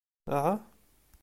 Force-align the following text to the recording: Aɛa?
Aɛa? 0.35 0.53